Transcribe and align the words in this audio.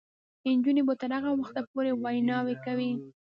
نجونې 0.53 0.81
به 0.87 0.93
تر 1.01 1.11
هغه 1.17 1.31
وخته 1.39 1.61
پورې 1.71 1.91
ویناوې 2.03 2.55
کوي. 2.65 2.91